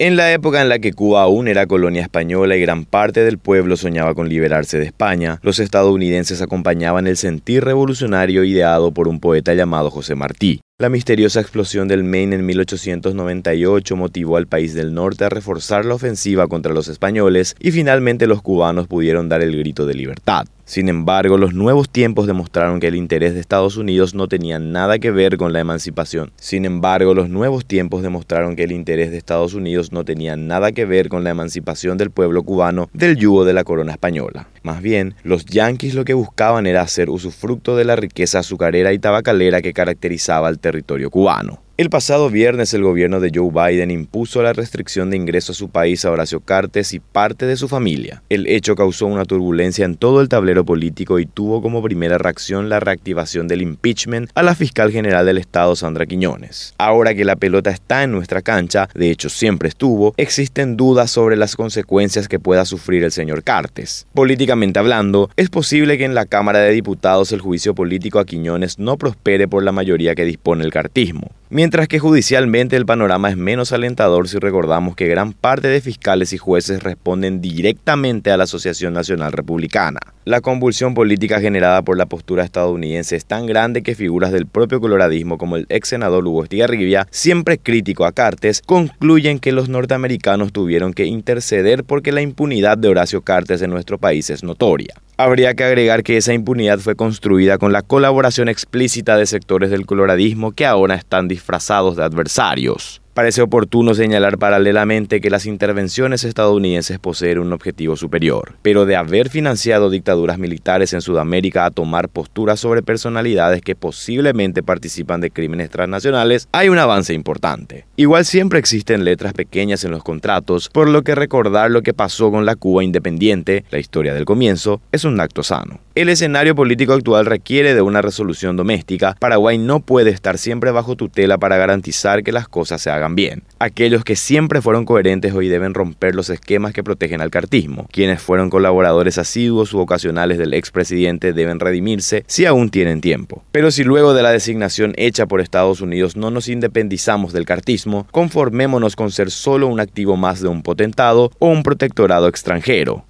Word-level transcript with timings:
En 0.00 0.16
la 0.16 0.32
época 0.32 0.60
en 0.60 0.68
la 0.68 0.80
que 0.80 0.92
Cuba 0.92 1.22
aún 1.22 1.46
era 1.46 1.68
colonia 1.68 2.02
española 2.02 2.56
y 2.56 2.60
gran 2.60 2.84
parte 2.84 3.22
del 3.22 3.38
pueblo 3.38 3.76
soñaba 3.76 4.12
con 4.16 4.28
liberarse 4.28 4.76
de 4.76 4.86
España, 4.86 5.38
los 5.42 5.60
estadounidenses 5.60 6.42
acompañaban 6.42 7.06
el 7.06 7.16
sentir 7.16 7.62
revolucionario 7.62 8.42
ideado 8.42 8.90
por 8.90 9.06
un 9.06 9.20
poeta 9.20 9.54
llamado 9.54 9.92
José 9.92 10.16
Martí. 10.16 10.60
La 10.80 10.88
misteriosa 10.88 11.40
explosión 11.40 11.86
del 11.86 12.02
Maine 12.02 12.34
en 12.34 12.46
1898 12.46 13.94
motivó 13.94 14.36
al 14.36 14.48
país 14.48 14.74
del 14.74 14.92
norte 14.92 15.24
a 15.24 15.28
reforzar 15.28 15.84
la 15.84 15.94
ofensiva 15.94 16.48
contra 16.48 16.74
los 16.74 16.88
españoles 16.88 17.54
y 17.60 17.70
finalmente 17.70 18.26
los 18.26 18.42
cubanos 18.42 18.88
pudieron 18.88 19.28
dar 19.28 19.40
el 19.40 19.56
grito 19.56 19.86
de 19.86 19.94
libertad. 19.94 20.48
Sin 20.64 20.88
embargo, 20.88 21.38
los 21.38 21.54
nuevos 21.54 21.88
tiempos 21.88 22.26
demostraron 22.26 22.80
que 22.80 22.88
el 22.88 22.96
interés 22.96 23.34
de 23.34 23.40
Estados 23.40 23.76
Unidos 23.76 24.16
no 24.16 24.26
tenía 24.26 24.58
nada 24.58 24.98
que 24.98 25.12
ver 25.12 25.36
con 25.36 25.52
la 25.52 25.60
emancipación. 25.60 26.32
Sin 26.34 26.64
embargo, 26.64 27.14
los 27.14 27.28
nuevos 27.28 27.66
tiempos 27.66 28.02
demostraron 28.02 28.56
que 28.56 28.64
el 28.64 28.72
interés 28.72 29.12
de 29.12 29.18
Estados 29.18 29.54
Unidos 29.54 29.92
no 29.92 30.04
tenía 30.04 30.34
nada 30.34 30.72
que 30.72 30.86
ver 30.86 31.08
con 31.08 31.22
la 31.22 31.30
emancipación 31.30 31.98
del 31.98 32.10
pueblo 32.10 32.42
cubano 32.42 32.90
del 32.92 33.16
yugo 33.16 33.44
de 33.44 33.52
la 33.52 33.62
corona 33.62 33.92
española. 33.92 34.48
Más 34.64 34.80
bien, 34.80 35.14
los 35.24 35.44
yanquis 35.44 35.94
lo 35.94 36.06
que 36.06 36.14
buscaban 36.14 36.66
era 36.66 36.80
hacer 36.80 37.10
usufructo 37.10 37.76
de 37.76 37.84
la 37.84 37.96
riqueza 37.96 38.38
azucarera 38.38 38.94
y 38.94 38.98
tabacalera 38.98 39.60
que 39.60 39.74
caracterizaba 39.74 40.48
al 40.48 40.58
territorio 40.58 41.10
cubano. 41.10 41.63
El 41.76 41.90
pasado 41.90 42.30
viernes 42.30 42.72
el 42.72 42.84
gobierno 42.84 43.18
de 43.18 43.32
Joe 43.34 43.50
Biden 43.50 43.90
impuso 43.90 44.44
la 44.44 44.52
restricción 44.52 45.10
de 45.10 45.16
ingreso 45.16 45.50
a 45.50 45.56
su 45.56 45.70
país 45.70 46.04
a 46.04 46.12
Horacio 46.12 46.38
Cartes 46.38 46.94
y 46.94 47.00
parte 47.00 47.46
de 47.46 47.56
su 47.56 47.66
familia. 47.66 48.22
El 48.28 48.46
hecho 48.46 48.76
causó 48.76 49.06
una 49.06 49.24
turbulencia 49.24 49.84
en 49.84 49.96
todo 49.96 50.20
el 50.20 50.28
tablero 50.28 50.64
político 50.64 51.18
y 51.18 51.26
tuvo 51.26 51.60
como 51.60 51.82
primera 51.82 52.16
reacción 52.16 52.68
la 52.68 52.78
reactivación 52.78 53.48
del 53.48 53.60
impeachment 53.60 54.30
a 54.36 54.44
la 54.44 54.54
fiscal 54.54 54.92
general 54.92 55.26
del 55.26 55.38
estado 55.38 55.74
Sandra 55.74 56.06
Quiñones. 56.06 56.74
Ahora 56.78 57.12
que 57.12 57.24
la 57.24 57.34
pelota 57.34 57.70
está 57.70 58.04
en 58.04 58.12
nuestra 58.12 58.40
cancha, 58.40 58.88
de 58.94 59.10
hecho 59.10 59.28
siempre 59.28 59.68
estuvo, 59.68 60.14
existen 60.16 60.76
dudas 60.76 61.10
sobre 61.10 61.34
las 61.34 61.56
consecuencias 61.56 62.28
que 62.28 62.38
pueda 62.38 62.64
sufrir 62.66 63.02
el 63.02 63.10
señor 63.10 63.42
Cartes. 63.42 64.06
Políticamente 64.14 64.78
hablando, 64.78 65.28
es 65.34 65.50
posible 65.50 65.98
que 65.98 66.04
en 66.04 66.14
la 66.14 66.26
Cámara 66.26 66.60
de 66.60 66.70
Diputados 66.70 67.32
el 67.32 67.40
juicio 67.40 67.74
político 67.74 68.20
a 68.20 68.24
Quiñones 68.24 68.78
no 68.78 68.96
prospere 68.96 69.48
por 69.48 69.64
la 69.64 69.72
mayoría 69.72 70.14
que 70.14 70.24
dispone 70.24 70.64
el 70.64 70.70
cartismo 70.70 71.32
mientras 71.54 71.86
que 71.86 72.00
judicialmente 72.00 72.74
el 72.74 72.84
panorama 72.84 73.30
es 73.30 73.36
menos 73.36 73.70
alentador 73.70 74.28
si 74.28 74.40
recordamos 74.40 74.96
que 74.96 75.06
gran 75.06 75.32
parte 75.32 75.68
de 75.68 75.80
fiscales 75.80 76.32
y 76.32 76.36
jueces 76.36 76.82
responden 76.82 77.40
directamente 77.40 78.32
a 78.32 78.36
la 78.36 78.42
Asociación 78.42 78.92
Nacional 78.92 79.30
Republicana. 79.30 80.00
La 80.24 80.40
convulsión 80.40 80.94
política 80.94 81.40
generada 81.40 81.82
por 81.82 81.96
la 81.96 82.06
postura 82.06 82.42
estadounidense 82.42 83.14
es 83.14 83.24
tan 83.24 83.46
grande 83.46 83.84
que 83.84 83.94
figuras 83.94 84.32
del 84.32 84.46
propio 84.46 84.80
coloradismo 84.80 85.38
como 85.38 85.54
el 85.54 85.66
ex 85.68 85.90
senador 85.90 86.26
Hugo 86.26 86.42
Estigarribia, 86.42 87.06
siempre 87.12 87.58
crítico 87.58 88.04
a 88.04 88.10
Cartes, 88.10 88.60
concluyen 88.60 89.38
que 89.38 89.52
los 89.52 89.68
norteamericanos 89.68 90.52
tuvieron 90.52 90.92
que 90.92 91.04
interceder 91.04 91.84
porque 91.84 92.10
la 92.10 92.20
impunidad 92.20 92.78
de 92.78 92.88
Horacio 92.88 93.22
Cartes 93.22 93.62
en 93.62 93.70
nuestro 93.70 93.98
país 93.98 94.28
es 94.28 94.42
notoria. 94.42 94.96
Habría 95.16 95.54
que 95.54 95.62
agregar 95.62 96.02
que 96.02 96.16
esa 96.16 96.32
impunidad 96.32 96.80
fue 96.80 96.96
construida 96.96 97.56
con 97.56 97.72
la 97.72 97.82
colaboración 97.82 98.48
explícita 98.48 99.16
de 99.16 99.26
sectores 99.26 99.70
del 99.70 99.86
coloradismo 99.86 100.50
que 100.50 100.66
ahora 100.66 100.96
están 100.96 101.28
disfrazados 101.28 101.94
de 101.94 102.02
adversarios. 102.02 103.03
Parece 103.14 103.42
oportuno 103.42 103.94
señalar 103.94 104.38
paralelamente 104.38 105.20
que 105.20 105.30
las 105.30 105.46
intervenciones 105.46 106.24
estadounidenses 106.24 106.98
poseen 106.98 107.38
un 107.38 107.52
objetivo 107.52 107.94
superior, 107.94 108.54
pero 108.60 108.86
de 108.86 108.96
haber 108.96 109.28
financiado 109.28 109.88
dictaduras 109.88 110.36
militares 110.36 110.92
en 110.92 111.00
Sudamérica 111.00 111.64
a 111.64 111.70
tomar 111.70 112.08
posturas 112.08 112.58
sobre 112.58 112.82
personalidades 112.82 113.62
que 113.62 113.76
posiblemente 113.76 114.64
participan 114.64 115.20
de 115.20 115.30
crímenes 115.30 115.70
transnacionales, 115.70 116.48
hay 116.50 116.68
un 116.70 116.78
avance 116.78 117.14
importante. 117.14 117.86
Igual 117.94 118.24
siempre 118.24 118.58
existen 118.58 119.04
letras 119.04 119.32
pequeñas 119.32 119.84
en 119.84 119.92
los 119.92 120.02
contratos, 120.02 120.68
por 120.68 120.88
lo 120.88 121.02
que 121.02 121.14
recordar 121.14 121.70
lo 121.70 121.82
que 121.82 121.94
pasó 121.94 122.32
con 122.32 122.44
la 122.44 122.56
Cuba 122.56 122.82
independiente, 122.82 123.64
la 123.70 123.78
historia 123.78 124.12
del 124.12 124.24
comienzo, 124.24 124.80
es 124.90 125.04
un 125.04 125.20
acto 125.20 125.44
sano. 125.44 125.78
El 125.96 126.08
escenario 126.08 126.56
político 126.56 126.92
actual 126.92 127.24
requiere 127.24 127.72
de 127.72 127.80
una 127.80 128.02
resolución 128.02 128.56
doméstica. 128.56 129.14
Paraguay 129.20 129.58
no 129.58 129.78
puede 129.78 130.10
estar 130.10 130.38
siempre 130.38 130.72
bajo 130.72 130.96
tutela 130.96 131.38
para 131.38 131.56
garantizar 131.56 132.24
que 132.24 132.32
las 132.32 132.48
cosas 132.48 132.82
se 132.82 132.90
hagan 132.90 133.14
bien. 133.14 133.44
Aquellos 133.60 134.02
que 134.02 134.16
siempre 134.16 134.60
fueron 134.60 134.86
coherentes 134.86 135.32
hoy 135.34 135.46
deben 135.46 135.72
romper 135.72 136.16
los 136.16 136.30
esquemas 136.30 136.72
que 136.72 136.82
protegen 136.82 137.20
al 137.20 137.30
cartismo. 137.30 137.86
Quienes 137.92 138.20
fueron 138.20 138.50
colaboradores 138.50 139.18
asiduos 139.18 139.72
u 139.72 139.78
ocasionales 139.78 140.36
del 140.36 140.54
expresidente 140.54 141.32
deben 141.32 141.60
redimirse 141.60 142.24
si 142.26 142.44
aún 142.44 142.70
tienen 142.70 143.00
tiempo. 143.00 143.44
Pero 143.52 143.70
si 143.70 143.84
luego 143.84 144.14
de 144.14 144.24
la 144.24 144.32
designación 144.32 144.94
hecha 144.96 145.26
por 145.26 145.40
Estados 145.40 145.80
Unidos 145.80 146.16
no 146.16 146.32
nos 146.32 146.48
independizamos 146.48 147.32
del 147.32 147.46
cartismo, 147.46 148.08
conformémonos 148.10 148.96
con 148.96 149.12
ser 149.12 149.30
solo 149.30 149.68
un 149.68 149.78
activo 149.78 150.16
más 150.16 150.40
de 150.40 150.48
un 150.48 150.64
potentado 150.64 151.30
o 151.38 151.46
un 151.46 151.62
protectorado 151.62 152.26
extranjero. 152.26 153.04